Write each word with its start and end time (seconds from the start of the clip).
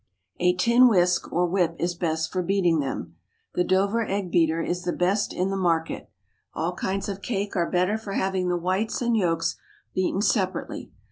A 0.39 0.55
tin 0.55 0.87
whisk 0.87 1.31
or 1.31 1.45
whip 1.45 1.75
is 1.77 1.93
best 1.93 2.31
for 2.33 2.41
beating 2.41 2.79
them. 2.79 3.17
The 3.53 3.63
"Dover 3.63 4.01
Egg 4.03 4.31
beater" 4.31 4.59
is 4.59 4.81
the 4.83 4.93
best 4.93 5.31
in 5.31 5.51
the 5.51 5.55
market. 5.55 6.09
All 6.55 6.73
kinds 6.73 7.07
of 7.07 7.21
cake 7.21 7.55
are 7.55 7.69
better 7.69 7.99
for 7.99 8.13
having 8.13 8.49
the 8.49 8.57
whites 8.57 8.99
and 9.03 9.15
yolks 9.15 9.57
beaten 9.93 10.23
separately. 10.23 10.91